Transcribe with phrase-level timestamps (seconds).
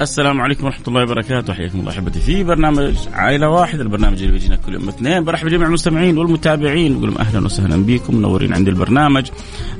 [0.00, 1.52] السلام عليكم ورحمة الله وبركاته.
[1.54, 3.80] حياكم الله أحبتي في برنامج عائلة واحد.
[3.80, 5.24] البرنامج اللي بيجينا كل يوم اثنين.
[5.24, 6.98] برحب بجميع المستمعين والمتابعين.
[6.98, 8.16] بقول لهم أهلا وسهلا بكم.
[8.16, 9.26] منورين عند البرنامج.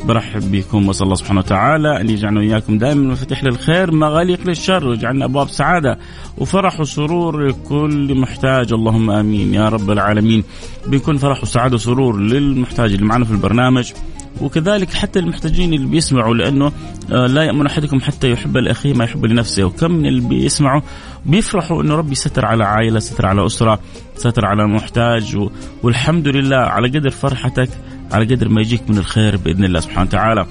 [0.05, 0.89] برحب بكم.
[0.89, 2.01] وصلى الله سبحانه وتعالى.
[2.01, 3.93] أن يجعلنا وإياكم دائما مفاتيح للخير.
[3.93, 4.89] مغاليق للشر.
[4.89, 5.99] ويجعلنا أبواب سعادة
[6.39, 8.73] وفرح وسرور لكل محتاج.
[8.73, 9.55] اللهم آمين.
[9.55, 10.45] يا رب العالمين.
[10.87, 13.93] بيكون فرح وسعادة وسرور للمحتاج اللي معنا في البرنامج.
[14.41, 16.73] وكذلك حتى المحتاجين اللي بيسمعوا لأنه
[17.13, 19.65] آه، لا يأمن أحدكم حتى يحب لاخيه ما يحب لنفسه.
[19.65, 20.81] وكم من اللي بيسمعوا
[21.27, 23.81] بيفرحوا إنه ربي ستر على عائلة ستر على أسرة
[24.17, 25.37] ستر على محتاج.
[25.83, 27.69] والحمد لله على قدر فرحتك
[28.13, 30.47] على قدر ما يجيك من الخير بإذن الله سبحانه وتعالى.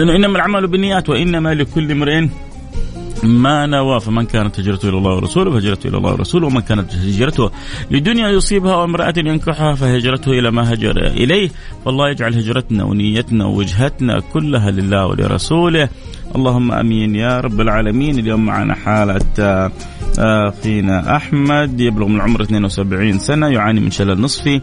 [0.00, 2.26] إنه إنما العمل بالنيات وإنما لكل امرئ
[3.22, 7.50] ما نوى فمن كانت هجرته إلى الله ورسوله فهجرته إلى الله ورسوله ومن كانت هجرته
[7.90, 11.50] لدنيا يصيبها وامرأة ينكحها فهجرته إلى ما هجر إليه.
[11.84, 15.88] فالله يجعل هجرتنا ونيتنا ووجهتنا كلها لله ولرسوله.
[16.36, 18.18] اللهم آمين يا رب العالمين.
[18.18, 19.70] اليوم معنا حالة
[20.18, 24.60] آه، اخينا أحمد يبلغ من العمر 72 سنة يعاني من شلل نصفي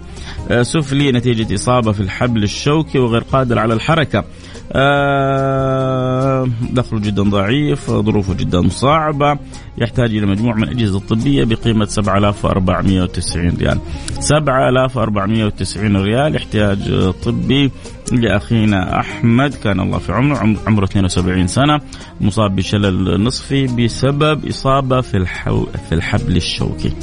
[0.52, 4.24] آه، سفلي نتيجة إصابة في الحبل الشوكي وغير قادر على الحركة.
[4.74, 9.38] آه، دخله جدا ضعيف ظروفه جدا صعبة
[9.78, 13.80] يحتاج إلى مجموع من الأجهزة الطبية بقيمة 7490 ريال.
[14.20, 17.72] 7490 ريال احتياج طبي
[18.12, 21.82] لأخينا أحمد كان الله في عمره عمره 72 سنة
[22.22, 26.94] مصاب بشلل نصفي بسبب إصابة في, الحو في الحبل الشوكي.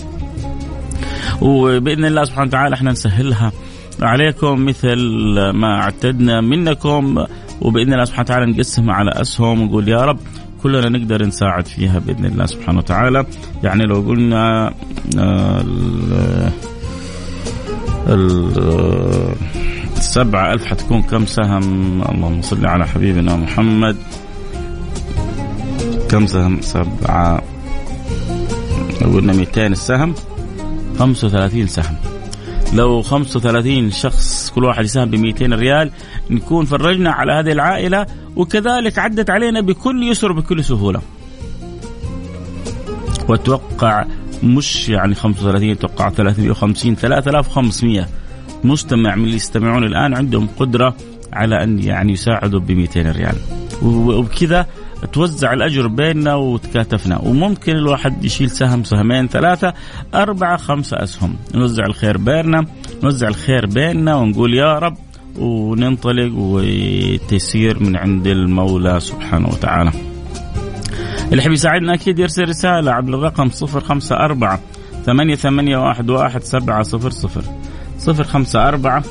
[1.41, 3.53] وبإذن الله سبحانه وتعالى إحنا نسهلها
[4.03, 4.99] عليكم مثل
[5.55, 7.25] ما اعتدنا منكم.
[7.61, 10.19] وبإذن الله سبحانه وتعالى نقسمها على أسهم ونقول يا رب
[10.63, 13.27] كلنا نقدر نساعد فيها بإذن الله سبحانه وتعالى.
[13.63, 14.73] يعني لو قلنا
[15.19, 15.63] آه،
[18.09, 18.39] ال
[19.97, 23.97] السبعة ألف حتكون كم سهم؟ اللهم صل على حبيبنا محمد.
[26.11, 27.43] كم سهم؟ سبعة.
[29.03, 30.15] لو قلنا 200 السهم
[30.99, 31.97] 35 سهم.
[32.75, 35.91] لو 35 شخص كل واحد يساهم ب 200 ريال
[36.31, 38.07] نكون فرجنا على هذه العائلة
[38.37, 41.01] وكذلك عدت علينا بكل يسر وبكل سهولة.
[43.29, 44.05] واتوقع
[44.43, 48.07] مش يعني 35 أتوقع 350 3500
[48.65, 50.95] مستمع من اللي يستمعون الآن عندهم قدرة
[51.33, 53.37] على أن يعني يساعدوا ب 200 ريال
[53.83, 54.67] وبكذا
[55.13, 57.19] توزع الأجر بيننا وتكاتفنا.
[57.19, 59.75] وممكن الواحد يشيل سهم سهمين ثلاثة
[60.15, 61.37] أربعة خمسة أسهم.
[61.55, 62.67] نوزع الخير بيننا
[63.03, 64.97] نوزع الخير بيننا ونقول يا رب
[65.39, 69.93] وننطلق وتيسير من عند المولى سبحانه وتعالى.
[71.25, 74.59] اللي يحب يساعدنا أكيد يرسل رسالة عبر الرقم 054
[75.07, 77.43] ثمانية ثمانية واحد واحد سبعة صفر صفر.
[77.99, 79.03] صفر خمسة أربعة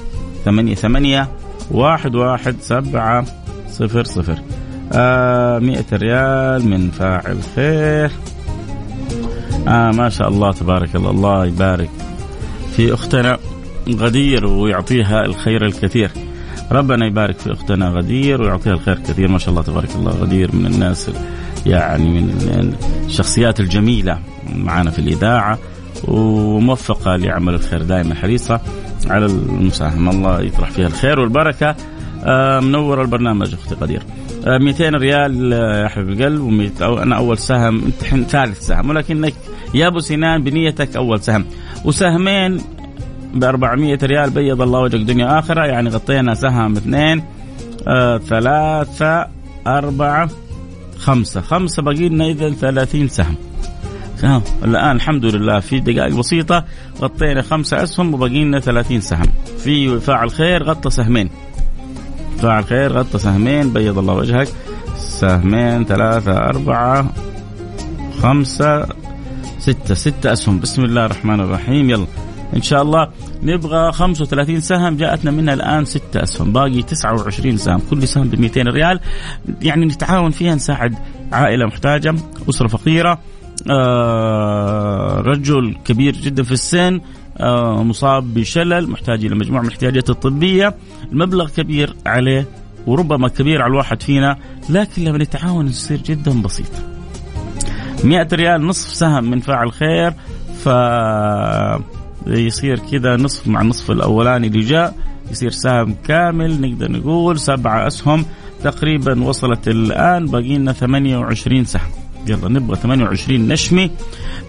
[0.46, 1.28] ثمانية ثمانية
[1.72, 3.26] واحد واحد سبعة
[3.70, 4.40] صفر صفر.
[4.94, 8.12] آه مئة ريال من فاعل خير
[9.68, 11.12] آه ما شاء الله تبارك الله.
[11.12, 11.90] الله يبارك
[12.76, 13.38] في أختنا
[13.90, 16.12] غدير ويعطيها الخير الكثير.
[16.72, 19.28] ربنا يبارك في أختنا غدير ويعطيها الخير الكثير.
[19.28, 20.12] ما شاء الله تبارك الله.
[20.12, 21.12] غدير من الناس
[21.66, 22.74] يعني من
[23.06, 24.20] الشخصيات الجميلة
[24.56, 25.60] معنا في الإذاعة
[26.04, 28.62] وموفقة لعمل الخير دائما حريصة
[29.08, 30.12] على المساهمة.
[30.12, 31.76] الله يطرح فيها الخير والبركة.
[32.24, 34.04] آه منور البرنامج أختي قدير
[34.48, 39.34] 200 آه، ريال آه، يا حبيب القلب أنا أول سهم أنت ثالث سهم ولكنك
[39.74, 41.46] يا أبو سنان بنيتك أول سهم.
[41.86, 42.62] وسهمين
[43.34, 47.24] ب 400 ريال بيض الله وجهك دنيا آخرة يعني غطينا سهم اثنين
[47.88, 49.28] آه ثلاثة
[49.68, 50.30] أربعة
[50.98, 51.42] خمسة.
[51.42, 53.36] خمسة باقي لنا إذا 30 سهم.
[54.24, 56.66] آه الآن الحمد لله في دقائق بسيطة
[57.02, 59.26] غطينا خمسة أسهم وباقي لنا 30 سهم.
[59.58, 61.30] في فاعل خير غطى سهمين.
[62.38, 64.48] فاعل خير غطى سهمين بيض الله وجهك.
[64.98, 67.14] سهمين ثلاثة أربعة
[68.22, 68.86] خمسة
[69.60, 69.94] ستة.
[69.94, 70.60] ستة أسهم.
[70.60, 71.90] بسم الله الرحمن الرحيم.
[71.90, 72.08] يلا.
[72.56, 73.08] إن شاء الله
[73.44, 74.98] نبغى 35 سهم.
[74.98, 76.54] جاءتنا منها الآن ستة أسهم.
[76.54, 77.82] باقي 29 سهم.
[77.90, 79.00] كل سهم ب 200 ريال.
[79.62, 80.96] يعني نتعاون فيها نساعد
[81.34, 82.16] عائلة محتاجة
[82.50, 83.12] أسرة فقيرة.
[83.12, 83.37] آه
[85.22, 87.02] رجل كبير جدا في السن
[87.38, 90.76] آه مصاب بشلل محتاج إلى مجموعة من الاحتياجات الطبية.
[91.12, 92.46] المبلغ كبير عليه
[92.88, 94.38] وربما كبير على الواحد فينا
[94.70, 96.72] لكن لما نتعاون يصير جدا بسيط.
[98.04, 100.14] 100 ريال نصف سهم من فاعل خير
[100.64, 100.70] ف
[102.28, 104.96] يصير كذا نصف مع النصف الأولاني اللي جاء
[105.32, 108.26] يصير سهم كامل نقدر نقول سبعة أسهم.
[108.64, 111.92] تقريبا وصلت الآن باقي لنا 28 سهم.
[112.30, 113.92] يلا نبغى 28 نشمي.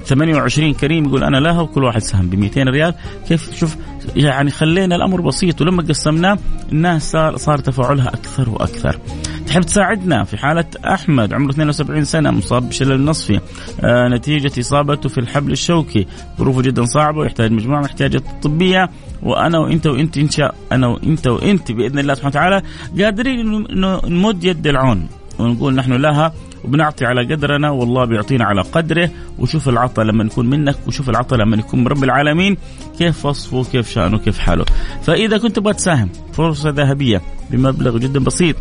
[0.07, 2.95] 28 كريم يقول أنا لها وكل واحد سهم ب 200 ريال.
[3.29, 3.77] كيف؟ شوف
[4.17, 6.39] يعني خلينا الأمر بسيط ولما قسمناه
[6.73, 8.99] الناس صار صار تفاعلها أكثر وأكثر.
[9.47, 13.41] تحب تساعدنا في حالة أحمد؟ عمره 72 سنة مصاب بشلل نصفي.
[13.81, 16.07] آه نتيجة إصابته في الحبل الشوكي.
[16.39, 18.91] ظروفه جدا صعبة ويحتاج مجموعة من الاحتياجات الطبية
[19.23, 22.63] وأنا وأنت وأنت إن شاء أنا وأنت وأنت بإذن الله سبحانه وتعالى
[23.05, 25.07] قادرين إنه نمد يد العون.
[25.39, 26.33] ونقول نحن لها
[26.65, 31.57] وبنعطي على قدرنا والله بيعطينا على قدره وشوف العطاء لما يكون منك وشوف العطاء لما
[31.57, 32.57] يكون من رب العالمين
[32.99, 34.65] كيف وصفه كيف شأنه كيف حاله.
[35.03, 38.57] فإذا كنت تبغى تساهم فرصة ذهبية بمبلغ جدا بسيط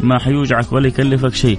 [0.00, 1.58] ما حيوجعك ولا يكلفك شيء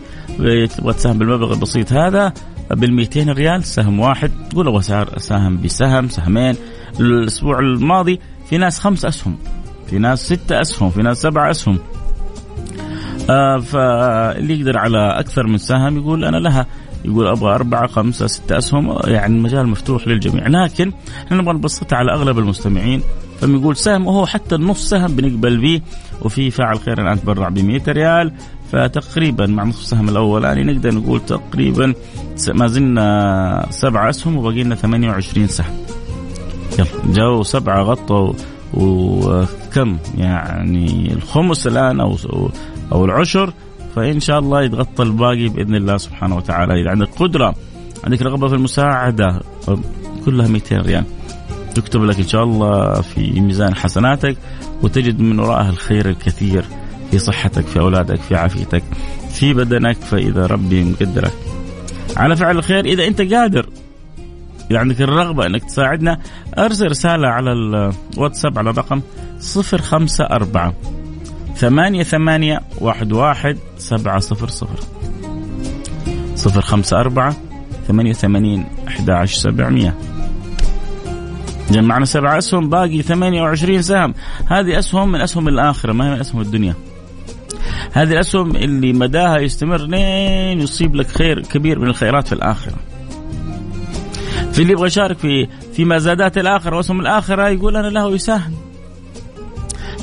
[0.78, 2.34] تبغى تساهم بالمبلغ البسيط هذا
[2.72, 4.82] بال 200 ريال سهم واحد تقول أبغى
[5.18, 6.56] ساهم بسهم سهمين.
[7.00, 9.38] الأسبوع الماضي في ناس خمس أسهم
[9.88, 11.80] في ناس ستة أسهم في ناس سبعة أسهم.
[13.30, 16.66] آه فاللي يقدر على أكثر من سهم يقول أنا لها.
[17.06, 20.48] يقول أبغى أربعة خمسة ستة أسهم يعني المجال مفتوح للجميع.
[20.48, 20.92] لكن
[21.26, 23.02] إحنا نبغى نبسطها على أغلب المستمعين.
[23.42, 25.82] فبيقول سهم وهو حتى النص سهم بنقبل به
[26.22, 28.32] وفي فاعل خير الآن تبرع ب 100 ريال.
[28.72, 31.94] فتقريبا مع نصف السهم الاولاني نقدر نقول تقريبا
[32.54, 35.78] ما زلنا سبع أسهم وباقي لنا 28 سهم.
[36.80, 38.34] يلا جو سبعة غطوا
[38.74, 42.16] وكم يعني الخمس الآن أو
[42.92, 43.54] أو العشر
[43.96, 46.82] فإن شاء الله يتغطى الباقي بإذن الله سبحانه وتعالى.
[46.82, 47.56] إذا عندك قدرة
[48.04, 49.42] عندك رغبة في المساعدة
[50.26, 51.04] كلها 200 ريال.
[51.76, 54.38] تكتب لك إن شاء الله في ميزان حسناتك
[54.84, 56.66] وتجد من وراءها الخير الكثير
[57.12, 58.84] في صحتك في أولادك في عافيتك
[59.32, 61.34] في بدنك فإذا ربي مقدرك.
[62.18, 63.70] على فعل الخير إذا أنت قادر
[64.72, 66.20] إذا عندك الرغبة أنك تساعدنا
[66.58, 69.02] أرسل رسالة على الواتساب على الرقم
[69.56, 70.74] 054
[71.56, 74.80] ثمانية ثمانية واحد واحد سبعة صفر صفر.
[76.36, 77.36] صفر خمسة أربعة
[77.88, 79.96] ثمانية ثمانين أحد عشر سبعمية.
[81.72, 84.14] جمعنا سبع أسهم باقي ثمانية وعشرين سهم.
[84.48, 86.74] هذه أسهم من أسهم الآخرة ما هي من أسهم الدنيا.
[87.92, 92.76] هذه الأسهم اللي مداها يستمر لين يصيب لك خير كبير من الخيرات في الآخرة.
[94.52, 98.54] في اللي يبغى يشارك في في مزادات الآخرة وأسهم الآخرة يقول أنا له يساهم.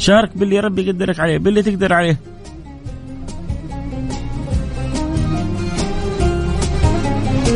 [0.01, 2.19] شارك باللي ربي يقدرك عليه باللي تقدر عليه.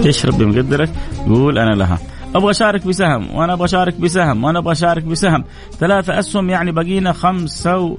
[0.04, 0.90] إيش ربي مقدرك؟
[1.26, 1.98] يقول أنا لها.
[2.34, 5.44] أبغى أشارك بسهم وأنا أبغى أشارك بسهم وأنا أبغى أشارك بسهم.
[5.78, 7.98] ثلاثة أسهم يعني بقينا خمسة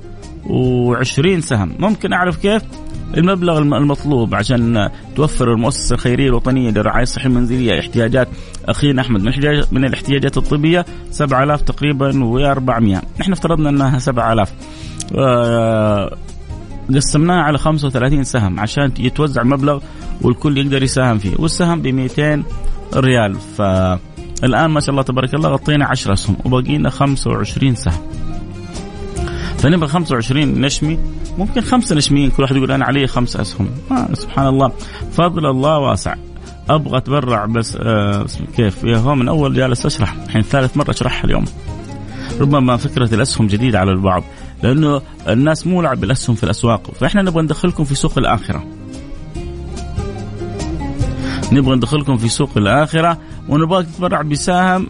[0.50, 1.76] وعشرين سهم.
[1.80, 2.62] ممكن أعرف كيف؟
[3.18, 8.28] المبلغ المطلوب عشان توفر المؤسسة الخيرية الوطنية للرعايه الصحيه المنزليه احتياجات
[8.66, 9.32] أخينا أحمد من
[9.72, 14.52] من الاحتياجات الطبية 7000 تقريبا و400 نحن افترضنا إنها 7000
[15.18, 16.18] آه،
[16.96, 19.80] قسمناها على 35 سهم عشان يتوزع المبلغ
[20.22, 22.44] والكل يقدر يساهم فيه والسهم ب 200
[22.96, 23.36] ريال.
[23.58, 28.02] فالآن ما شاء الله تبارك الله غطينا 10 اسهم وباقي لنا 25 سهم.
[29.58, 31.00] فنبغى 25 نشمي
[31.38, 33.70] ممكن خمسة نشميين كل واحد يقول أنا علي خمس أسهم.
[33.92, 34.72] آه سبحان الله.
[35.12, 36.16] فضل الله واسع.
[36.70, 38.26] أبغى أتبرع بس آه
[38.58, 41.46] كيف؟ يا هو من أول جالس أشرح الحين ثالث مرة أشرحها اليوم.
[42.40, 44.24] ربما فكرة الأسهم جديدة على البعض
[44.64, 46.92] لأنه الناس مولعه بالاسهم في الأسواق.
[47.00, 48.64] فإحنا نبغى ندخلكم في سوق الآخرة.
[51.52, 53.18] نبغى ندخلكم في سوق الآخرة
[53.50, 54.88] ونبغاك تتبرع بسهم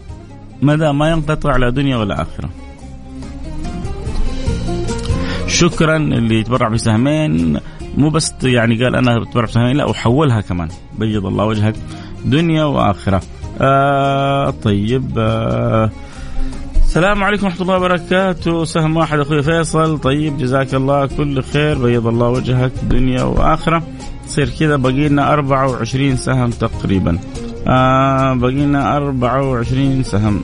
[0.62, 2.50] مدى ما ينقطع لا دنيا ولا آخرة.
[5.56, 7.60] شكرا اللي يتبرع بسهمين.
[7.96, 10.68] مو بس يعني قال أنا بتبرع بسهمين لا وحولها كمان.
[10.98, 11.74] بيض الله وجهك.
[12.24, 13.22] دنيا وآخرة.
[13.60, 15.90] آه طيب آه
[16.84, 18.64] السلام عليكم ورحمة الله وبركاته.
[18.64, 19.98] سهم واحد أخوي فيصل.
[19.98, 21.78] طيب جزاك الله كل خير.
[21.78, 22.72] بيض الله وجهك.
[22.82, 23.82] دنيا وآخرة.
[24.26, 27.18] تصير كذا بقي لنا 24 سهم تقريبا.
[27.68, 30.40] آه بقي لنا 24 سهم.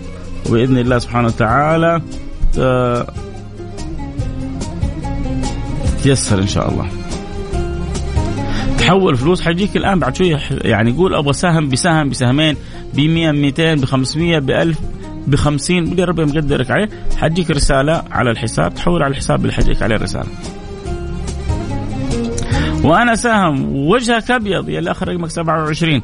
[0.49, 2.03] وبإذن الله سبحانه وتعالى
[2.59, 3.07] آه
[6.03, 6.89] تيسر إن شاء الله.
[8.79, 12.57] تحول فلوس حيجيك الآن بعد شوية يعني قول أبغى سهم بسهم بسهمين
[12.95, 14.79] ب 100 200 ب 500 ب 1000
[15.27, 16.89] ب 50 اللي ربي مقدرك عليه.
[17.17, 20.29] حتجيك رسالة على الحساب تحول على الحساب اللي حتجيك عليه الرسالة.
[22.85, 26.03] وأنا سهم وجهك أبيض يا الاخ رقمك 27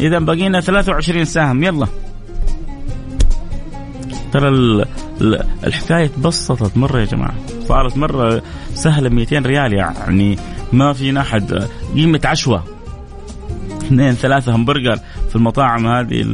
[0.00, 1.86] إذا بقينا 23 سهم يلا.
[4.32, 4.48] ترى
[5.64, 7.34] الحكاية تبسطت مرة يا جماعة.
[7.70, 8.42] صارت مرة
[8.74, 10.38] سهلة 200 ريال يعني.
[10.72, 11.68] ما فينا أحد.
[11.94, 12.64] قيمة عشوة.
[13.82, 14.96] اثنين ثلاثة همبرجر
[15.28, 16.24] في المطاعم هذه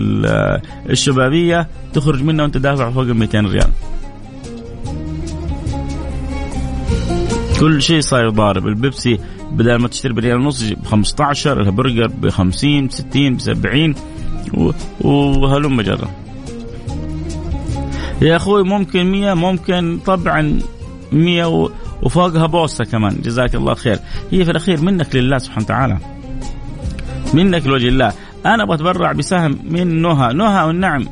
[0.90, 1.68] الشبابية.
[1.92, 3.70] تخرج منها وأنت دافع فوق ال 200 ريال.
[7.60, 8.66] كل شيء صاير ضارب.
[8.66, 9.18] البيبسي
[9.52, 13.94] بدل ما تشتري بريال ونص ب 15 الهمبرجر ب 50 ب 60 ب 70
[15.00, 16.10] وهلم جرا
[18.22, 20.60] يا أخوي ممكن 100 ممكن طبعا
[21.12, 21.70] 100
[22.02, 23.16] وفوقها بوسه كمان.
[23.22, 23.98] جزاك الله خير.
[24.30, 25.98] هي في الأخير منك لله سبحانه وتعالى.
[27.34, 28.12] منك لوجه الله.
[28.46, 30.32] أنا أبغى اتبرع بسهم من نهى.
[30.32, 31.06] نهى والنعم.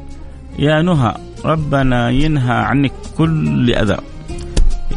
[0.59, 3.97] يا نهى ربنا ينهى عنك كل أذى.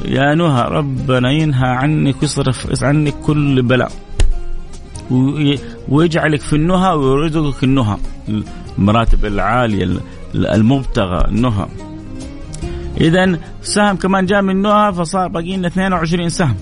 [0.06, 3.92] يا نهى ربنا ينهى عنك ويصرف عنك كل بلاء.
[5.89, 7.98] ويجعلك في النهى ويرزقك النهى.
[8.77, 10.00] المراتب العالية
[10.36, 11.68] المبتغى النهى.
[13.01, 16.56] اذا سهم كمان جاء من نهى فصار باقي لنا 22 سهم.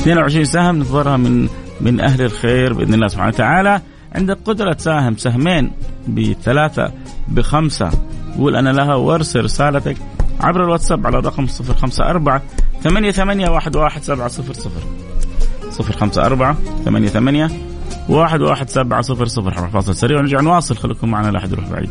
[0.00, 1.48] 22 سهم ننتظرها من
[1.80, 3.80] من أهل الخير بإذن الله سبحانه وتعالى.
[4.14, 5.70] عندك قدرة تساهم سهمين
[6.08, 6.92] بثلاثة
[7.28, 7.90] بخمسة.
[8.38, 9.96] قول أنا لها وارسل رسالتك
[10.40, 12.40] عبر الواتساب على الرقم 054
[12.82, 14.80] ثمانية ثمانية واحد واحد سبعة صفر صفر.
[15.70, 17.48] صفر خمسة أربعة ثمانية ثمانية
[18.08, 19.68] واحد واحد سبعة صفر صفر.
[19.68, 20.76] فاصل سريع ونرجع نواصل.
[20.76, 21.90] خليكم معنا لا أحد يروح بعيد.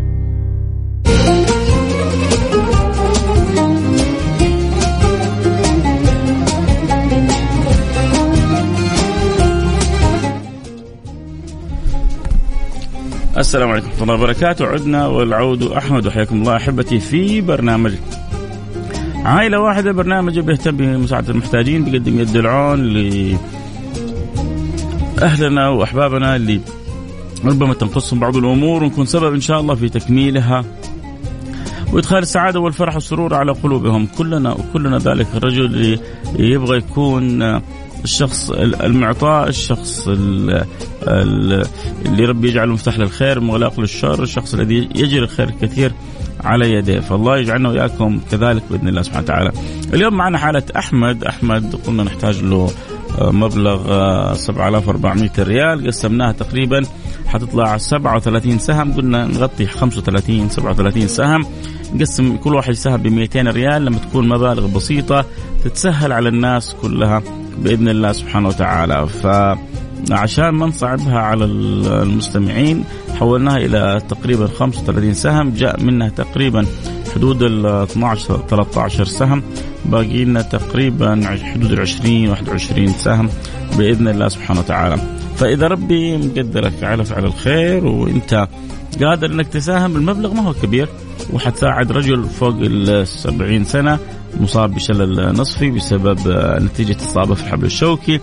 [13.41, 14.65] السلام عليكم ورحمة الله وبركاته.
[14.65, 17.93] عدنا والعود أحمد وحياكم الله أحبتي في برنامج
[19.25, 19.91] عائلة واحدة.
[19.91, 22.83] برنامج بيهتم بمساعدة المحتاجين بيقدم يد العون
[25.17, 26.61] لأهلنا وأحبابنا اللي
[27.45, 28.83] ربما تنقصهم بعض الأمور.
[28.83, 30.65] ونكون سبب إن شاء الله في تكميلها
[31.93, 34.07] وإدخال السعادة والفرح والسرور على قلوبهم.
[34.17, 35.27] كلنا وكلنا ذلك.
[35.35, 35.99] الرجل اللي
[36.39, 37.61] يبغى يكون
[38.03, 41.65] الشخص المعطاء الشخص اللي
[42.25, 45.91] ربي يجعله مفتاح للخير مغلاق للشر الشخص الذي يجري الخير الكثير
[46.43, 46.99] على يديه.
[46.99, 49.51] فالله يجعلنا وإياكم كذلك بإذن الله سبحانه وتعالى.
[49.93, 51.23] اليوم معنا حالة أحمد.
[51.23, 52.69] أحمد قلنا نحتاج له
[53.19, 53.83] آه، مبلغ
[54.33, 55.87] 7400 آه، ريال.
[55.87, 56.81] قسمناها تقريبا
[57.27, 58.93] حتطلع 37 سهم.
[58.93, 61.45] قلنا نغطي 35 37 سهم.
[61.93, 63.85] نقسم كل واحد سهم ب 200 ريال.
[63.85, 65.25] لما تكون مبالغ بسيطة
[65.63, 67.23] تتسهل على الناس كلها.
[67.57, 69.07] بإذن الله سبحانه وتعالى.
[69.07, 72.83] فعشان ما نصعبها على المستمعين
[73.19, 75.49] حولناها إلى تقريبا 35 سهم.
[75.49, 76.65] جاء منها تقريبا
[77.15, 79.43] حدود ال 12 13 سهم.
[79.85, 83.29] باقي لنا تقريبا حدود ال 20 21 سهم
[83.77, 84.97] بإذن الله سبحانه وتعالى.
[85.35, 88.47] فإذا ربي مقدرك على فعل الخير وإنت
[89.03, 90.89] قادر إنك تساهم المبلغ ما هو كبير
[91.33, 93.99] وحتساعد رجل فوق ال 70 سنة.
[94.39, 96.19] مصاب بشلل نصفي بسبب
[96.63, 98.19] نتيجة اصابه في الحبل الشوكي.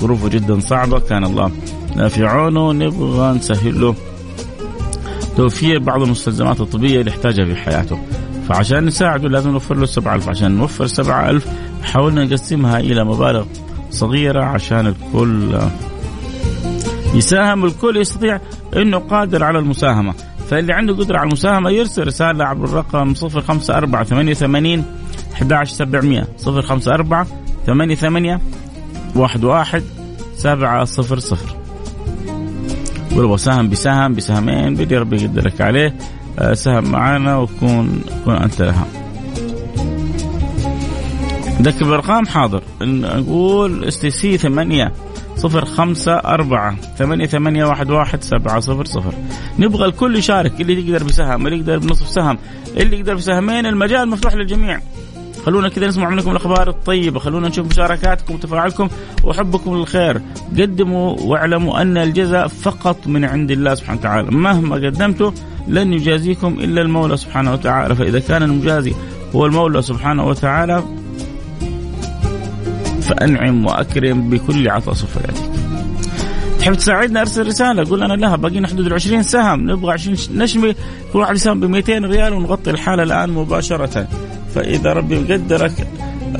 [0.00, 1.50] ظروفه جدا صعبة كان الله
[2.08, 2.72] في عونه.
[2.72, 3.94] نبغى نسهل له
[5.36, 7.98] توفير بعض المستلزمات الطبية اللي يحتاجها في حياته.
[8.48, 11.46] فعشان نساعده لازم نوفر له 7000 عشان نوفر 7000
[11.82, 13.44] حاولنا نقسمها إلى مبالغ
[13.90, 15.58] صغيرة عشان الكل
[17.14, 17.64] يساهم.
[17.64, 18.40] الكل يستطيع
[18.76, 20.14] إنه قادر على المساهمة.
[20.50, 24.84] فاللي عنده قدرة على المساهمة يرسل رسالة عبر الرقم 05488
[25.34, 27.26] 11700 054
[27.66, 28.40] 88
[29.16, 29.82] 11
[30.36, 31.62] 700
[33.16, 35.94] ولو سهم بسهم بسهمين بدي ربي يقدرك عليه.
[36.38, 38.86] آه، سهم معانا وكون كون أنت لها.
[41.62, 42.62] ذكر الارقام حاضر.
[42.82, 44.92] نقول اس تي سي 8
[45.36, 49.14] صفر خمسة أربعة ثمانية ثمانية واحد واحد سبعة صفر صفر.
[49.58, 52.38] نبغى الكل يشارك اللي يقدر بسهم اللي يقدر بنصف سهم
[52.76, 54.80] اللي يقدر بسهمين المجال مفتوح للجميع.
[55.46, 57.20] خلونا كذا نسمع منكم الأخبار الطيبة.
[57.20, 58.88] خلونا نشوف مشاركاتكم وتفاعلكم.
[59.24, 60.22] وحبكم للخير.
[60.58, 64.30] قدموا واعلموا أن الجزاء فقط من عند الله سبحانه وتعالى.
[64.30, 65.30] مهما قدمتوا
[65.68, 67.94] لن يجازيكم إلا المولى سبحانه وتعالى.
[67.94, 68.92] فإذا كان المجازي
[69.34, 70.82] هو المولى سبحانه وتعالى
[73.02, 75.18] فأنعم وأكرم بكل عطاء سوف
[76.58, 77.90] تحب تساعدنا؟ أرسل رسالة.
[77.90, 78.36] قول أنا لها.
[78.36, 79.70] باقينا حدود ال 20 سهم.
[79.70, 80.74] نبغى 20 نشمي
[81.12, 84.08] كل واحد يساهم ب 200 ريال ونغطي الحالة الآن مباشرة.
[84.54, 85.88] فإذا ربي مقدرك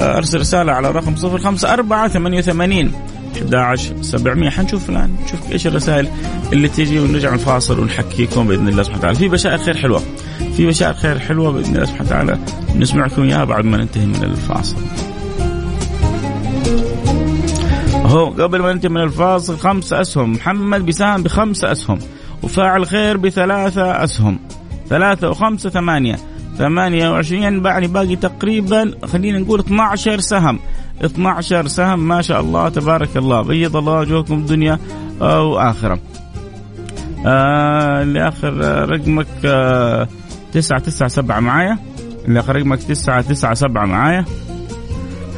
[0.00, 2.92] أرسل رسالة على رقم 054 88
[3.37, 6.09] 11700 حنشوف الآن نشوف إيش الرسائل
[6.52, 9.19] اللي تجي ونرجع نفاصل ونحكيكم بإذن الله سبحانه وتعالى.
[9.19, 10.02] في بشائر خير حلوة
[10.57, 12.38] في بشائر خير حلوة بإذن الله سبحانه وتعالى.
[12.76, 14.76] نسمعكم إياها بعد ما ننتهي من الفاصل.
[17.95, 21.99] هو قبل ما ننتهي من الفاصل خمس أسهم محمد بسام بخمس أسهم
[22.42, 24.38] وفاعل خير بثلاثة أسهم.
[24.88, 26.16] ثلاثة وخمسة ثمانية.
[26.59, 30.59] ثمانية وعشرين يعني باقي تقريبا خلينا نقول 12 سهم.
[31.04, 34.78] 12 سهم ما شاء الله تبارك الله بيض الله وجوهكم دنيا
[35.21, 35.99] وآخرة
[37.26, 38.54] آه آخر
[38.88, 40.09] رقمك آه
[40.52, 41.78] تسعة تسعة سبعة معايا.
[42.28, 44.25] اللي آخر رقمك تسعة تسعة سبعة معايا.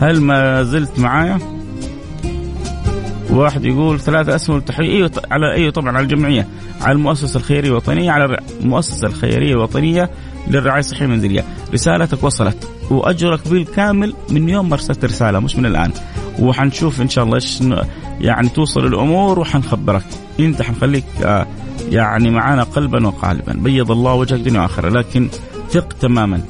[0.00, 1.38] هل ما زلت معايا؟
[3.34, 6.48] واحد يقول ثلاثة أسهم التحرير أيوة على أيوة طبعا على الجمعية.
[6.80, 10.10] على المؤسسة الخيرية الوطنية على المؤسسة الخيرية الوطنية
[10.48, 12.68] للرعاية الصحية المنزلية رسالتك وصلت.
[12.90, 15.90] وأجرك بالكامل من يوم ما أرسلت رسالة مش من الآن.
[16.38, 17.60] وحنشوف إن شاء الله إيش
[18.20, 20.04] يعني توصل الأمور وحنخبرك.
[20.40, 21.46] أنت حنخليك آه
[21.90, 23.52] يعني معانا قلبا وقالبا.
[23.52, 24.88] بيض الله وجهك دنيا وآخرة.
[24.88, 25.28] لكن
[25.70, 26.40] ثق تماما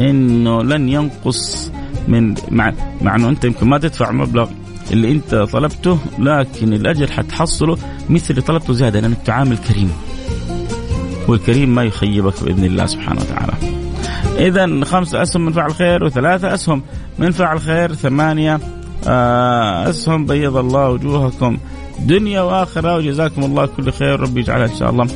[0.00, 1.72] إنه لن ينقص
[2.08, 4.48] من مع مع إنه أنت يمكن ما تدفع مبلغ
[4.92, 7.78] اللي انت طلبته لكن الاجر حتحصله
[8.10, 9.92] مثل اللي طلبته زيادة لانك تعامل كريم
[11.28, 13.52] والكريم ما يخيبك بإذن الله سبحانه وتعالى.
[14.38, 16.82] اذا خمسة أسهم من فعل خير وثلاثة أسهم
[17.18, 18.60] من فعل خير ثمانية
[19.08, 21.58] آه، أسهم بيض الله وجوهكم
[22.00, 25.06] دنيا وآخرة وجزاكم الله كل خير ربي يجعلها إن شاء الله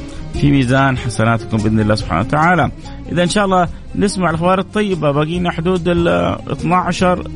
[0.40, 2.71] في ميزان حسناتكم بإذن الله سبحانه وتعالى.
[3.12, 7.30] اذا إن شاء الله نسمع الأخبار الطيبة باقينا حدود ال 12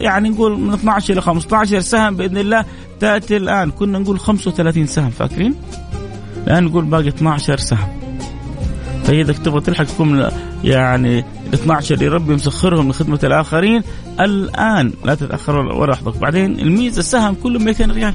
[0.00, 2.64] يعني نقول من 12 إلى 15 سهم بإذن الله.
[3.00, 3.70] تأتي الآن.
[3.70, 5.54] كنا نقول 35 سهم فاكرين؟
[6.46, 7.88] الآن نقول باقي 12 سهم.
[9.04, 10.28] فاذا تبغى تلحق تكون
[10.64, 13.82] يعني ال 12 اللي ربي مسخرهم لخدمه الآخرين
[14.20, 18.14] الآن لا تتأخر ولا لحظه بعدين الميزة السهم كله 200 ريال.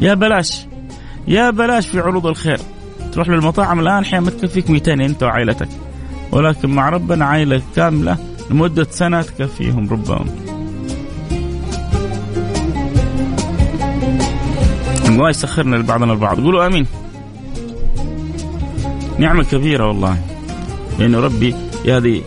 [0.00, 0.66] يا بلاش.
[1.28, 2.58] يا بلاش في عروض الخير.
[3.12, 5.68] تروح للمطاعم الآن أحيانا ما تكفيك 200 أنت وعائلتك.
[6.32, 8.16] ولكن مع ربنا عائلة كاملة
[8.50, 10.24] لمدة سنة تكفيهم ربما
[15.08, 16.40] الله يسخرنا لبعضنا البعض.
[16.40, 16.86] قولوا آمين.
[19.18, 20.18] نعمة كبيرة والله.
[20.98, 21.54] لأنه ربي
[21.88, 22.22] هذه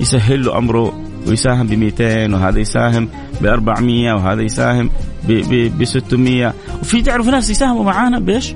[0.00, 0.92] يسهل له أمره
[1.26, 3.08] ويساهم ب 200 وهذا يساهم
[3.40, 4.90] ب 400 وهذا يساهم
[5.28, 8.54] ب 600 وفي تعرف ناس يساهموا معانا بإيش؟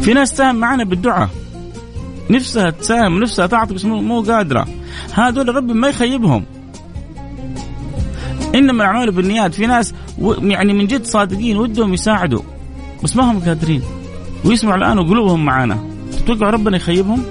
[0.00, 1.28] في ناس تساهم معانا بالدعاء.
[2.30, 4.66] نفسها تساهم نفسها تعطي بس مو قادرة.
[5.16, 6.44] هذول ربي ما يخيبهم.
[8.54, 9.94] إنما الأعمال بالنيات في ناس
[10.40, 12.42] يعني من جد صادقين ودهم يساعدوا
[13.04, 13.82] بس ما هم قادرين.
[14.44, 15.78] ويسمعوا الآن وقلوبهم معانا.
[16.12, 17.22] تتوقع ربنا يخيبهم؟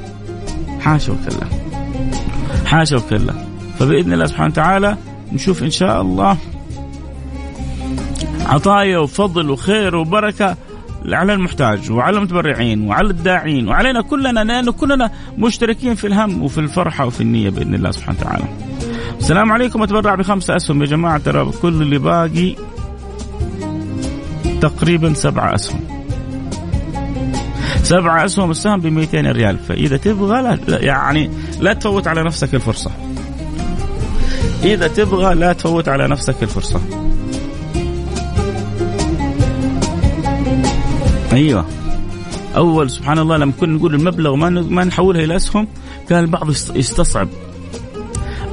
[0.80, 1.48] حاشا وكلا.
[2.66, 3.34] حاشا وكلا.
[3.80, 4.98] فبإذن الله سبحانه وتعالى
[5.34, 6.38] نشوف إن شاء الله
[8.46, 10.58] عطايا وفضل وخير وبركة.
[11.10, 17.06] على المحتاج وعلى المتبرعين وعلى الداعين وعلينا كلنا لأنه كلنا مشتركين في الهم وفي الفرحة
[17.06, 18.44] وفي النية بإذن الله سبحانه وتعالى.
[19.20, 22.56] السلام عليكم أتبرع بخمسة أسهم يا جماعة ترى كل اللي باقي
[24.62, 25.80] تقريبا سبعة أسهم.
[27.84, 32.92] سبعة أسهم السهم ب 200 ريال فإذا تبغى لا يعني لا تفوت على نفسك الفرصة
[34.64, 36.82] إذا تبغى لا تفوت على نفسك الفرصة
[41.36, 41.66] أيوه.
[42.56, 45.68] أول سبحان الله لما كنا نقول المبلغ ما ما نحولها إلى أسهم
[46.10, 47.28] كان البعض يستصعب.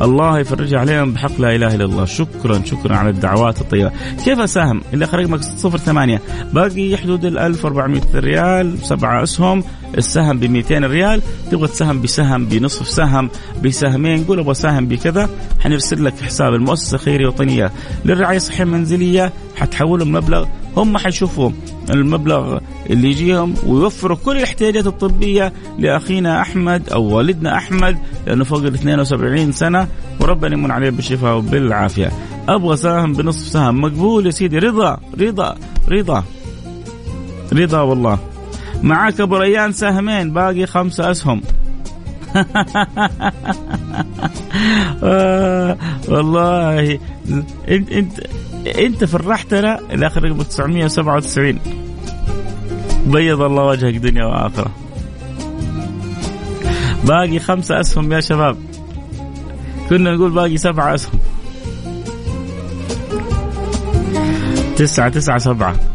[0.03, 2.05] الله يفرجها عليهم بحق لا إله إلا الله.
[2.05, 3.93] شكرا شكرا على الدعوات الطيبة.
[4.25, 6.21] كيف اساهم اللي آخر رقمك 08
[6.53, 9.65] باقي حدود ال 1400 ريال سبعة أسهم.
[9.99, 13.31] السهم ب 200 ريال تبغى تساهم بسهم بنصف سهم
[13.65, 17.73] بسهمين قول أبغى اساهم بكذا حنرسل لك حساب المؤسسة الخيريه الوطنيه
[18.05, 21.51] للرعاية الصحيه المنزليه حتحولهم مبلغ هم حيشوفوا
[21.91, 22.59] المبلغ
[22.91, 29.53] اللي يجيهم ويوفروا كل الاحتياجات الطبية لأخينا أحمد أو والدنا أحمد لأنه فوق ال 72
[29.53, 29.89] سنة
[30.21, 32.11] وربنا يمن عليه بالشفاء وبالعافية.
[32.49, 35.57] أبغى سهم بنصف سهم مقبول يا سيدي رضا رضا
[35.89, 36.25] رضا
[37.53, 38.32] رضا والله.
[38.83, 41.43] معك ابو ريان سهمين باقي خمسة أسهم.
[45.05, 45.77] آه
[46.09, 46.99] والله.
[47.69, 48.13] انت إنت
[48.79, 51.59] انت فرحتنا الآخر رقم 997
[53.07, 54.71] بيض الله وجهك دنيا وآخرة.
[57.05, 58.57] باقي خمسة أسهم يا شباب.
[59.91, 61.21] كنا نقول باقي سبعة أسهم.
[64.77, 65.92] تسعة تسعة سبعة.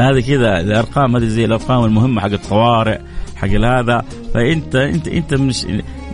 [0.06, 2.98] هذه كذا الأرقام هذه زي الأرقام المهمة حق الطوارئ
[3.36, 5.66] حق هذا فأنت أنت أنت مش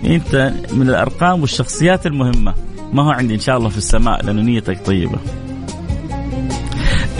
[0.04, 2.54] أنت من الأرقام والشخصيات المهمة.
[2.92, 5.18] ما هو عندي إن شاء الله في السماء لأنه نيتك طيبة.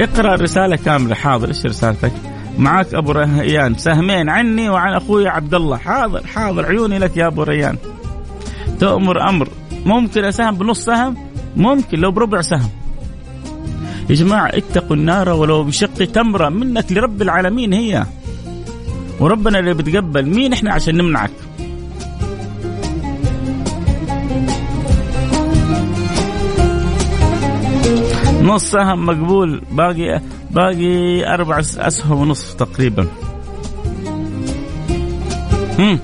[0.01, 1.15] اقرأ الرساله كاملة.
[1.15, 2.13] حاضر إيش رسالتك؟
[2.59, 6.67] معك أبو ريان سهمين عني وعن أخوي عبد الله حاضر حاضر.
[6.67, 7.77] عيوني لك يا أبو ريان
[8.81, 9.49] تؤمر أمر.
[9.87, 11.17] ممكن أساهم بنص سهم؟
[11.57, 12.71] ممكن لو بربع سهم.
[14.11, 18.05] يا جماعة اتقوا النار ولو بشق تمرة منك لرب العالمين هي.
[19.21, 21.31] وربنا اللي بتقبل مين إحنا عشان نمنعك؟
[28.43, 33.07] نص سهم مقبول باقي باقي أربع أسهم ونصف تقريبا.
[35.79, 35.99] هم.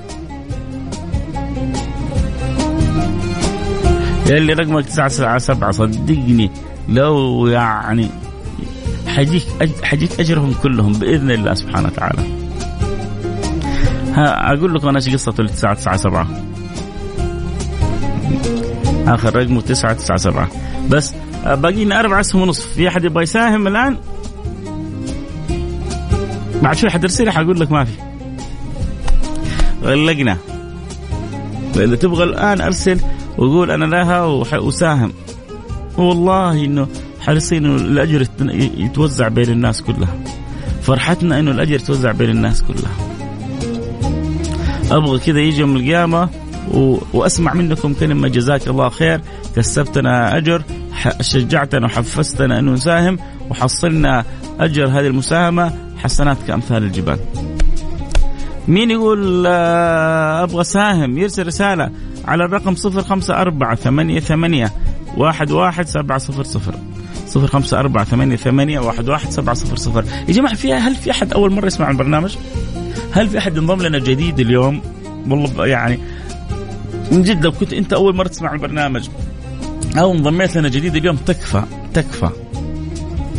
[4.31, 6.51] اللي رقمك تسعة سبعة صدقني.
[6.88, 8.09] لو يعني
[9.07, 9.42] حجيك
[9.83, 12.23] حجيك أجرهم كلهم بإذن الله سبحانه وتعالى.
[14.14, 16.27] ها أقول لكم أنا إيش قصة ال 9 9 7
[19.07, 20.49] آخر رقمه 9 9 7
[20.90, 21.14] بس
[21.45, 22.66] باقي لنا أربع أسهم ونصف.
[22.66, 23.97] في أحد يبغى يساهم الآن؟
[26.62, 27.92] بعد شوي حترسل حقول لك ما في.
[29.83, 30.37] غلقنا.
[31.77, 33.01] اذا تبغى الآن أرسل
[33.38, 34.25] وقول أنا لها
[34.59, 35.12] وساهم.
[35.98, 36.88] والله إنه
[37.20, 38.26] حريصين إنه الأجر
[38.76, 40.16] يتوزع بين الناس كلها.
[40.83, 42.92] فرحتنا إنه الأجر يتوزع بين الناس كلها.
[44.90, 46.28] أبغى كذا يجي يوم القيامة
[46.74, 46.98] و...
[47.12, 49.20] وأسمع منكم كلمة جزاك الله خير.
[49.57, 50.62] كسبتنا أجر
[51.20, 53.18] شجعتنا وحفزتنا إنه نساهم
[53.50, 54.24] وحصلنا
[54.61, 57.18] أجر هذه المساهمة حسنات كأمثال الجبال.
[58.68, 61.90] مين يقول آه، أبغى ساهم؟ يرسل رسالة
[62.24, 64.70] على الرقم 054 88
[65.16, 66.75] واحد واحد سبعة صفر صفر.
[67.27, 70.05] صفر خمسة أربعة ثمانية ثمانية واحد واحد سبعة صفر صفر.
[70.29, 72.37] يا جماعة في هل في أحد أول مرة يسمع البرنامج؟
[73.12, 74.83] هل في أحد انضم لنا جديد اليوم؟
[75.29, 75.98] والله يعني
[77.12, 79.09] من جد لو كنت أنت أول مرة تسمع البرنامج
[79.98, 81.62] أو انضميت لنا جديد اليوم تكفى
[81.94, 82.31] تكفى.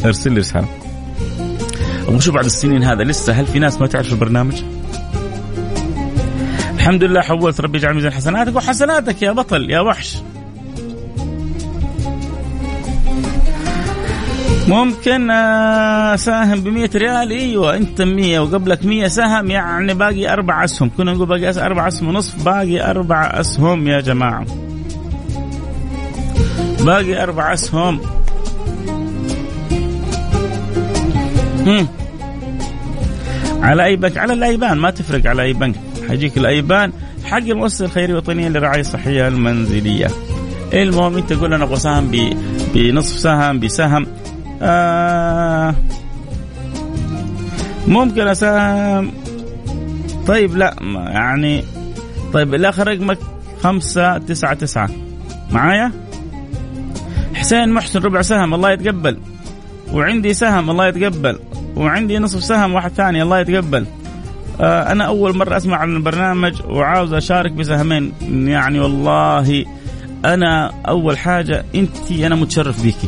[0.05, 0.67] أرسل لي رسالة.
[2.09, 4.63] وشو بعد السنين هذا؟ لسه هل في ناس ما تعرف البرنامج؟
[6.75, 10.17] الحمد لله حولت ربي يجعل ميزان حسناتك وحسناتك يا بطل يا وحش.
[14.67, 17.31] ممكن اساهم ب 100 ريال.
[17.31, 19.51] أيوه أنت 100 وقبلك 100 سهم.
[19.51, 20.91] يعني باقي أربع أسهم.
[20.97, 24.45] كنا نقول باقي أربع أسهم ونصف باقي أربع أسهم يا جماعة.
[26.79, 27.99] باقي أربع أسهم.
[31.65, 31.87] هم.
[33.61, 34.77] على أي بنك؟ على الأيبان.
[34.77, 35.75] ما تفرق على أي بنك.
[36.09, 36.91] حيجيك الأيبان.
[37.25, 40.07] حق المؤسسة الخيرية الوطنيه للرعايه الصحية المنزلية.
[40.73, 42.11] المهم أنت تقول أنا أبغى سهم
[42.73, 44.07] بنصف سهم بسهم.
[44.63, 45.75] آه
[47.87, 49.11] ممكن اساهم
[50.27, 50.75] طيب لا
[51.07, 51.63] يعني
[52.33, 53.17] طيب الآخر رقمك
[53.63, 54.89] خمسة تسعة تسعة.
[55.51, 55.91] معايا؟
[57.33, 59.17] حسين محسن ربع سهم الله يتقبل.
[59.93, 61.39] وعندي سهم الله يتقبل.
[61.75, 63.85] وعندي نصف سهم واحد ثاني الله يتقبل.
[64.61, 69.65] آه أنا أول مرة أسمع عن البرنامج وعاوز أشارك بسهمين يعني والله
[70.25, 73.07] أنا أول حاجة أنت أنا متشرف بيكي.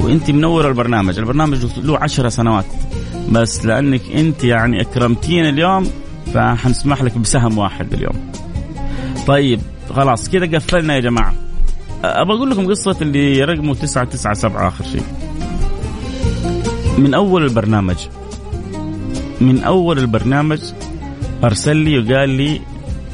[0.00, 1.18] وانت منور البرنامج.
[1.18, 2.64] البرنامج له عشر سنوات.
[3.32, 5.90] بس لأنك انت يعني اكرمتينا اليوم
[6.34, 8.32] فحنسمح لك بسهم واحد اليوم.
[9.26, 9.60] طيب
[9.90, 11.34] خلاص كذا قفلنا يا جماعة.
[12.04, 15.02] أبغى أقول لكم قصة اللي رقمه 997 آخر شيء.
[16.98, 17.96] من أول البرنامج
[19.40, 20.60] من أول البرنامج
[21.44, 22.60] أرسل لي وقال لي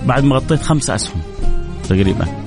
[0.07, 1.21] بعد ما غطيت خمسة أسهم
[1.89, 2.46] تقريبا.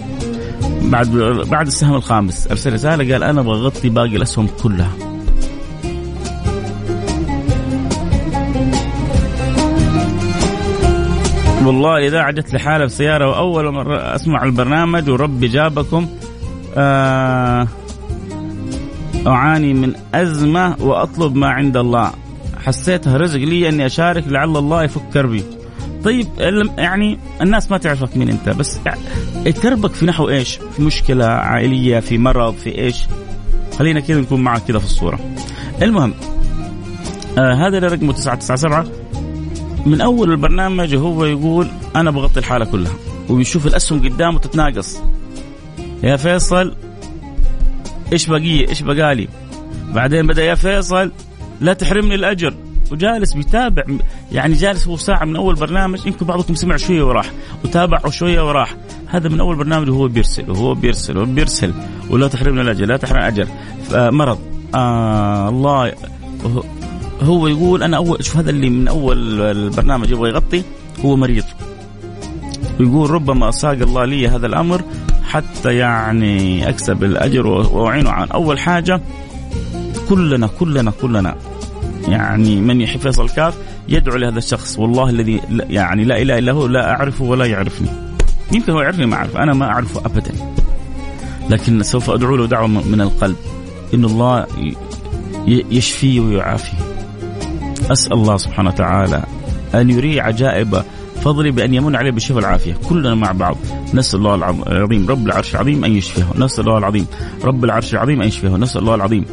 [0.90, 1.08] بعد
[1.52, 4.92] بعد السهم الخامس أرسل رسالة قال أنا أبغى أغطي باقي الأسهم كلها.
[11.66, 16.08] والله إذا جت لي حاله بسيارة وأول مرة أسمع البرنامج وربي جابكم
[16.78, 17.68] آه
[19.28, 22.12] أعاني من أزمة وأطلب ما عند الله.
[22.66, 25.44] حسيتها رزق لي إني أشارك لعل الله يفك كربي
[26.04, 26.28] طيب
[26.78, 28.80] يعني الناس ما تعرفك مين انت بس
[29.64, 33.06] كربك في نحو إيش؟ في مشكلة عائلية في مرض في إيش؟
[33.80, 35.20] خلينا كذا نكون معك كذا في الصورة.
[35.82, 36.14] المهم
[37.38, 38.92] آه هذا اللي رقمه 997
[39.86, 42.94] من أول البرنامج هو يقول أنا بغطي الحالة كلها
[43.30, 45.00] ويشوف الأسهم قدامه تتناقص.
[46.04, 46.76] يا فيصل
[48.14, 49.28] إيش بقي إيش بقالي؟
[49.94, 51.12] بعدين بدأ يا فيصل
[51.62, 52.54] لا تحرمني الأجر
[52.92, 53.84] وجالس بيتابع
[54.32, 57.32] يعني جالس هو ساعة من أول برنامج يمكن بعضكم سمع شوية وراح
[57.64, 58.76] وتابع شوية وراح.
[59.08, 61.74] هذا من أول برنامج وهو بيرسل وهو بيرسل وهو بيرسل.
[62.10, 63.48] ولا تحرمنا الاجر لا تحرمنا الاجر
[63.92, 64.40] مرض.
[64.76, 65.94] آه الله.
[67.22, 70.64] هو يقول أنا اول شوف هذا اللي من أول البرنامج يبغى يغطي
[71.06, 71.44] هو مريض.
[72.80, 74.82] ويقول ربما ساق الله لي هذا الأمر
[75.24, 79.02] حتى يعني أكسب الأجر وأعينه عن أول حاجة.
[80.10, 81.36] كلنا كلنا كلنا.
[82.08, 83.54] يعني من يحب فيصل كاف
[83.88, 84.80] يدعو لهذا الشخص.
[84.80, 87.90] والله الذي يعني لا إله إلا هو لا أعرفه ولا يعرفني.
[88.52, 89.38] يمكن هو يعرفني ما أعرف.
[89.38, 90.32] أنا ما أعرفه ابدا.
[91.50, 93.36] لكن سوف أدعو له دعوة من القلب.
[93.94, 94.46] إن الله
[95.48, 96.78] يشفيه ويعافيه.
[97.92, 99.24] أسأل الله سبحانه وتعالى
[99.76, 100.84] أن يري عجائب
[101.22, 102.74] فضلي بأن يمن عليه بالشفاء والعافية.
[102.90, 103.58] كلنا مع بعض.
[103.94, 106.26] نسأل الله العظيم رب العرش العظيم أن يشفيه.
[106.36, 107.08] نسأل الله العظيم
[107.44, 108.50] رب العرش العظيم أن يشفيه.
[108.50, 109.26] نسأل الله العظيم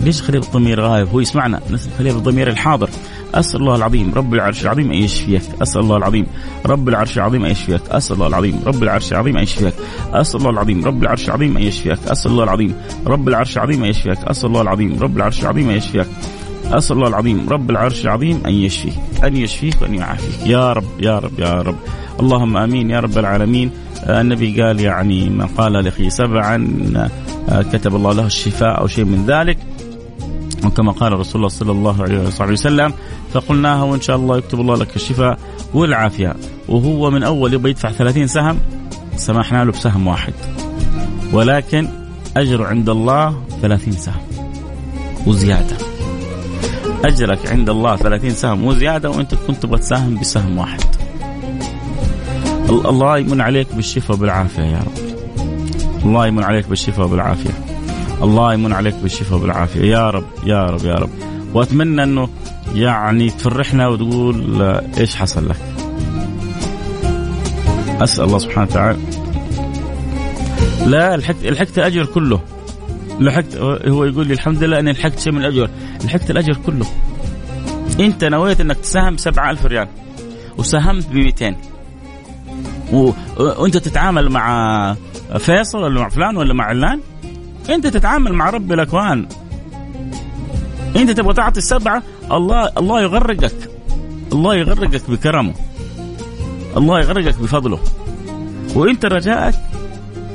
[0.00, 1.60] ليش خليه بالضمير غايب؟ هو يسمعنا.
[1.98, 2.90] خليه بالضمير الحاضر.
[3.34, 5.42] أسأل الله العظيم رب العرش العظيم أن يشفيك.
[5.62, 6.26] أسأل الله العظيم
[6.66, 7.80] رب العرش العظيم أن يشفيك.
[7.90, 9.74] أسأل الله العظيم رب العرش العظيم أن يشفيك.
[10.06, 11.98] أسأل الله العظيم رب العرش العظيم أن يشفيك.
[12.08, 12.74] أسأل الله العظيم
[13.06, 14.18] رب العرش العظيم أن يشفيك.
[14.24, 16.06] أسأل الله العظيم رب العرش العظيم أن يشفيك.
[16.72, 18.94] أسأل الله العظيم رب العرش العظيم أن يشفيك.
[19.24, 20.46] أن يشفيك وأن يعافيك.
[20.46, 21.76] يا رب يا رب يا رب.
[22.20, 23.70] اللهم آمين يا رب العالمين.
[24.04, 26.68] آه، النبي قال يعني من قال لأخيه سبعا
[27.48, 29.58] آه، كتب الله له الشفاء أو شيء من ذلك.
[30.64, 32.92] وكما قال رسول الله صلى الله عليه وسلم
[33.32, 35.38] فقلناها وان شاء الله يكتب الله لك الشفاء
[35.74, 36.36] والعافية.
[36.68, 38.58] وهو من أول يبغى يدفع 30 سهم
[39.16, 40.34] سمحنا له بسهم واحد.
[41.32, 41.88] ولكن
[42.36, 44.22] اجره عند الله 30 سهم
[45.26, 45.76] وزيادة.
[47.04, 50.80] أجرك عند الله 30 سهم وزيادة وأنت كنت تبغى تساهم بسهم واحد.
[52.70, 55.10] الله يمن عليك بالشفاء وبالعافيه يا رب.
[56.04, 57.50] الله يمن عليك بالشفاء وبالعافيه
[58.22, 61.10] الله يمن عليك بالشفاء وبالعافيه يا رب يا رب يا رب.
[61.54, 62.28] وأتمنى إنه
[62.74, 64.62] يعني تفرحنا وتقول
[64.98, 65.60] إيش حصل لك.
[68.00, 68.98] أسأل الله سبحانه وتعالى.
[70.86, 72.40] لا لحقت لحقت الأجر كله.
[73.20, 73.56] لحقت
[73.86, 75.70] هو يقول لي الحمد لله إني لحقت شيء من الأجر.
[76.04, 76.86] لحقت الأجر كله.
[78.00, 79.88] أنت نويت إنك تساهم ب 7000 ريال.
[80.58, 81.56] وساهمت ب 200
[82.92, 83.10] و...
[83.38, 84.96] وأنت تتعامل مع
[85.38, 87.00] فيصل ولا مع فلان ولا مع علان؟
[87.70, 89.26] أنت تتعامل مع رب الأكوان.
[90.96, 92.02] أنت تبغى تعطي السبعة
[92.32, 93.70] الله الله يغرقك.
[94.32, 95.54] الله يغرقك بكرمه.
[96.76, 97.78] الله يغرقك بفضله.
[98.74, 99.54] وانت رجاءك؟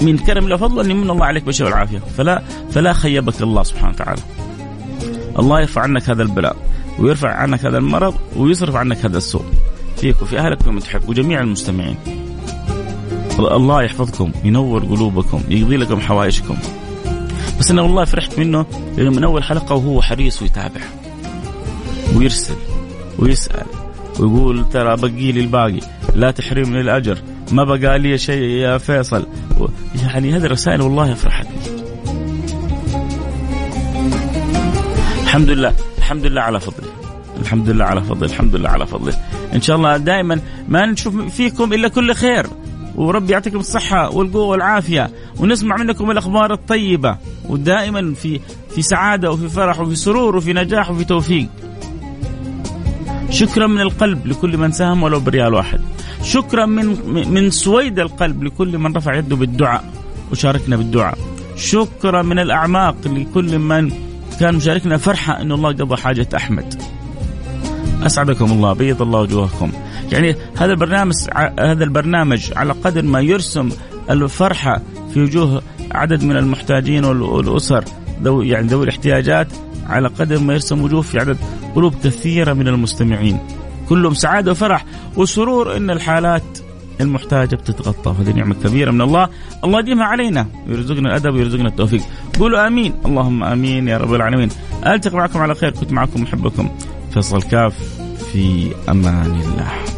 [0.01, 1.99] من كرم الله ان يمن الله عليك بالشفاء والعافية.
[2.17, 4.21] فلا فلا خيبك الله سبحانه وتعالى.
[5.39, 6.55] الله يرفع عنك هذا البلاء
[6.99, 9.45] ويرفع عنك هذا المرض ويصرف عنك هذا السوء.
[9.97, 11.95] فيك وفي اهلك ومن تحب وجميع المستمعين.
[13.39, 16.57] الله يحفظكم ينور قلوبكم يقضي لكم حوائجكم.
[17.59, 18.65] بس أنا والله فرحت منه
[18.97, 20.81] لأنه من أول حلقة وهو حريص ويتابع.
[22.15, 22.55] ويرسل
[23.19, 23.65] ويسأل
[24.19, 25.79] ويقول ترى بقي لي الباقي
[26.15, 27.17] لا تحرمني الأجر
[27.51, 29.27] ما بقى لي شيء يا فيصل.
[30.03, 31.55] يعني هذه الرسائل والله فرحتني.
[35.23, 36.89] الحمد لله الحمد لله على فضله.
[37.41, 39.13] الحمد لله على فضله الحمد لله على فضله.
[39.53, 42.47] إن شاء الله دائما ما نشوف فيكم إلا كل خير.
[42.95, 47.17] وربي يعطيكم الصحة والقوة والعافية ونسمع منكم الأخبار الطيبة
[47.49, 48.39] ودائما في
[48.75, 51.47] في سعادة وفي فرح وفي سرور وفي نجاح وفي توفيق.
[53.29, 55.81] شكرا من القلب لكل من ساهم ولو بريال واحد.
[56.23, 56.85] شكرا من
[57.33, 59.83] من سويد القلب لكل من رفع يده بالدعاء
[60.31, 61.17] وشاركنا بالدعاء.
[61.55, 63.91] شكرا من الأعماق لكل من
[64.39, 66.81] كان مشاركنا فرحة أن الله قضى حاجة أحمد.
[68.03, 69.71] أسعدكم الله بيض الله وجوهكم.
[70.11, 71.15] يعني هذا البرنامج
[71.59, 73.69] هذا البرنامج على قدر ما يرسم
[74.09, 74.81] الفرحة
[75.13, 77.83] في وجوه عدد من المحتاجين والأسر
[78.23, 79.47] ذو يعني ذوي الاحتياجات
[79.87, 81.37] على قدر ما يرسم وجوه في عدد
[81.75, 83.39] قلوب كثيرة من المستمعين.
[83.89, 84.85] كلهم سعادة وفرح
[85.17, 86.43] وسرور إن الحالات
[87.01, 89.29] المحتاجة بتتغطى وهذه نعمة كبيرة من الله.
[89.63, 92.01] الله يديمها علينا ويرزقنا الأدب ويرزقنا التوفيق.
[92.39, 92.93] قولوا آمين.
[93.05, 94.49] اللهم آمين يا رب العالمين.
[94.87, 96.69] ألتقي معكم على خير كنت معكم محبكم.
[97.13, 97.99] فيصل كاف
[98.31, 99.94] في أمان الله.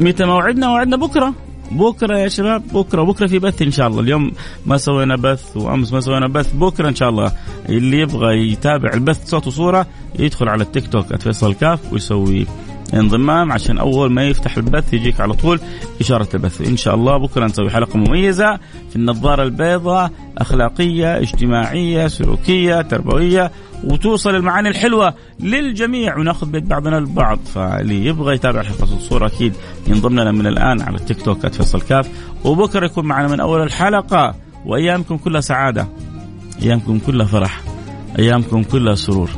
[0.00, 1.34] متى موعدنا؟ موعدنا بكرة.
[1.70, 3.02] بكرة يا شباب بكرة.
[3.02, 4.00] بكرة في بث إن شاء الله.
[4.00, 4.32] اليوم
[4.66, 6.54] ما سوينا بث وأمس ما سوينا بث.
[6.54, 7.32] بكرة إن شاء الله.
[7.68, 9.86] اللي يبغى يتابع البث صوت وصورة
[10.18, 12.46] يدخل على التيك توك @فيصل كاف ويسوي
[12.94, 15.60] انضمام عشان أول ما يفتح البث يجيك على طول
[16.00, 16.68] إشارة البث.
[16.68, 18.58] إن شاء الله بكرة نسوي حلقة مميزة
[18.90, 23.52] في النظارة البيضاء أخلاقية اجتماعية سلوكية تربوية.
[23.84, 27.38] وتوصل المعاني الحلوة للجميع وناخذ بيد بعضنا البعض.
[27.54, 29.54] فاللي يبغى يتابع حلقه الصورة أكيد
[29.86, 32.08] ينضم لنا من الآن على التيك توك @فيصل كاف.
[32.44, 34.34] وبكرة يكون معنا من أول الحلقة.
[34.66, 35.88] وأيامكم كلها سعادة.
[36.62, 37.60] أيامكم كلها فرح.
[38.18, 39.30] أيامكم كلها سرور.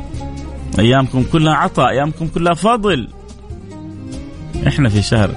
[0.79, 1.89] أيامكم كلها عطاء.
[1.89, 3.07] أيامكم كلها فضل.
[4.67, 5.31] إحنا في شهر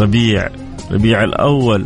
[0.00, 0.48] ربيع.
[0.90, 1.84] ربيع الأول.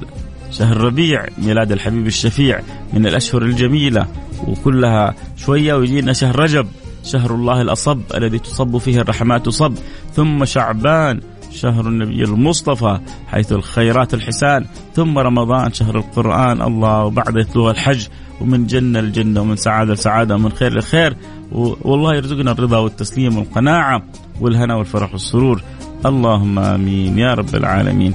[0.50, 2.60] شهر ربيع ميلاد الحبيب الشفيع
[2.92, 4.06] من الأشهر الجميلة.
[4.48, 6.66] وكلها شوية ويجينا شهر رجب
[7.04, 9.74] شهر الله الأصب الذي تصب فيه الرحمات تصب
[10.14, 17.70] ثم شعبان شهر النبي المصطفى حيث الخيرات الحسان ثم رمضان شهر القرآن الله وبعد يتلوها
[17.70, 18.06] الحج
[18.40, 21.16] ومن جنة لجنة ومن سعادة لسعادة ومن خير لخير
[21.52, 24.02] والله يرزقنا الرضا والتسليم والقناعة
[24.40, 25.62] والهنا والفرح والسرور.
[26.06, 28.14] اللهم آمين يا رب العالمين.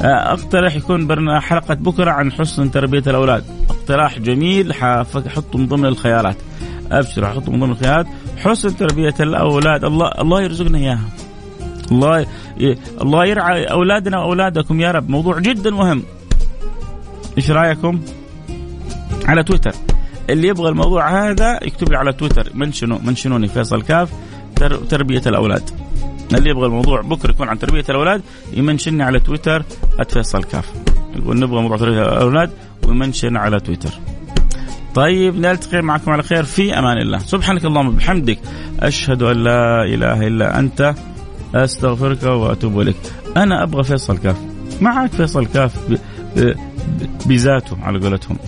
[0.00, 3.44] اقترح يكون برنا حلقة بكرة عن حسن تربية الأولاد.
[3.70, 6.36] اقتراح جميل ححطه من ضمن الخيارات.
[6.92, 8.06] أبشر حطه من ضمن الخيارات.
[8.36, 11.08] حسن تربية الأولاد الله الله يرزقنا إياها.
[11.92, 12.26] الله.
[13.02, 15.10] الله يرعى أولادنا وأولادكم يا رب.
[15.10, 16.02] موضوع جدا مهم.
[17.38, 18.00] إيش رأيكم؟
[19.24, 19.72] على تويتر.
[20.30, 22.50] اللي يبغى الموضوع هذا يكتب لي على تويتر.
[22.54, 24.10] منشنو منشنوني فيصل كاف
[24.90, 25.70] تربية الأولاد.
[26.34, 29.62] اللي يبغى الموضوع بكرة يكون عن تربية الأولاد يمنشني على تويتر
[30.08, 30.72] @فيصل كاف.
[31.16, 32.50] يقول نبغى موضوع الاولاد
[32.86, 33.90] ويمنشن على تويتر.
[34.94, 36.42] طيب نلتقي معكم على خير.
[36.42, 37.18] في أمان الله.
[37.18, 38.38] سبحانك اللهم وبحمدك.
[38.80, 40.94] أشهد أن لا إله إلا أنت.
[41.54, 42.96] أستغفرك وأتوب إليك.
[43.36, 44.36] أنا أبغى فيصل كاف.
[44.80, 45.74] معك فيصل كاف
[47.26, 48.38] بذاته على قولتهم.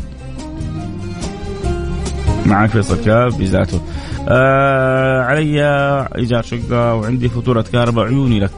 [2.46, 3.80] معك فيصل كاف بذاته.
[4.28, 5.62] آه علي
[6.16, 8.04] إيجار شقة وعندي فاتورة كهرباء.
[8.04, 8.50] عيوني لك.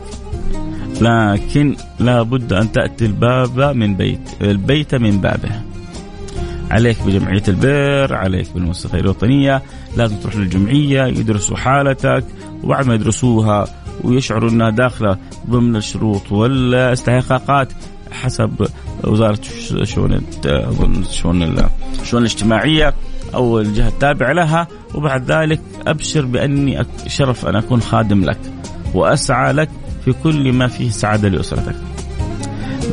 [1.00, 5.62] لكن لابد أن تأتي الباب من بيت البيت من بابه.
[6.70, 9.62] عليك بجمعية البر عليك بالمؤسسه الوطنية
[9.96, 12.24] لازم تروح للجمعية يدرسوا حالتك
[12.62, 13.64] وبعد ما يدرسوها
[14.04, 15.16] ويشعروا إنها داخلة
[15.50, 17.72] ضمن الشروط والاستحقاقات
[18.10, 18.68] حسب
[19.04, 19.38] وزارة
[19.82, 20.20] شؤون
[21.10, 21.42] شؤون
[22.00, 22.94] الشؤون الاجتماعية
[23.34, 24.68] أو الجهة التابعة لها.
[24.94, 28.38] وبعد ذلك أبشر بأني شرف أن أكون خادم لك
[28.94, 29.70] وأسعى لك
[30.04, 31.74] في كل ما فيه سعادة لأسرتك.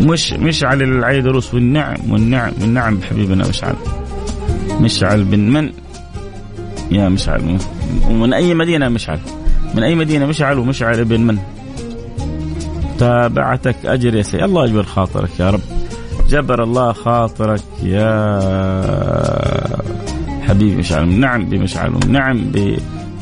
[0.01, 3.75] مش مشعل العيدروس والنعم والنعم والنعم بحبيبنا مشعل.
[4.81, 5.69] مشعل بن من؟
[6.91, 7.57] يا مشعل
[8.09, 9.19] ومن أي مدينة مشعل؟
[9.75, 11.37] من أي مدينة مشعل ومشعل بن من؟
[12.99, 15.61] تابعتك أجر يا سيدي الله يجبر خاطرك يا رب.
[16.29, 18.07] جبر الله خاطرك يا
[20.47, 22.51] حبيبي مشعل نعم بمشعل نعم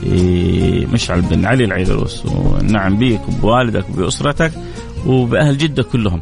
[0.03, 2.25] بمشعل بن علي العيدروس.
[2.25, 4.51] ونعم بك وبوالدك وبأسرتك
[5.05, 6.21] وبأهل جدة كلهم.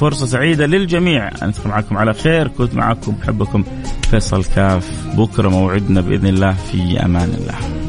[0.00, 1.28] فرصة سعيدة للجميع.
[1.28, 2.48] أن معكم على خير.
[2.48, 3.64] كنت معكم بحبكم
[4.10, 5.06] فيصل كاف.
[5.16, 6.52] بكرة موعدنا بإذن الله.
[6.52, 7.81] في أمان الله.